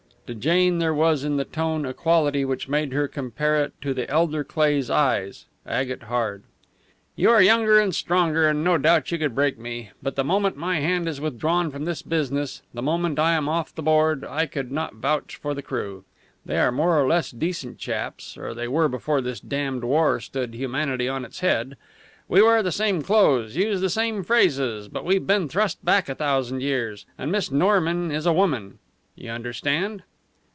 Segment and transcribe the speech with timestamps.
[0.27, 3.97] To Jane there was in the tone a quality which made her compare it with
[3.97, 6.43] the elder Cleigh's eyes agate hard.
[7.17, 9.89] "You are younger and stronger, and no doubt you could break me.
[10.01, 13.75] But the moment my hand is withdrawn from this business the moment I am off
[13.75, 16.05] the board I could not vouch for the crew.
[16.45, 20.53] They are more or less decent chaps, or they were before this damned war stood
[20.53, 21.75] humanity on its head.
[22.29, 26.15] We wear the same clothes, use the same phrases; but we've been thrust back a
[26.15, 27.05] thousand years.
[27.17, 28.79] And Miss Norman is a woman.
[29.15, 30.03] You understand?"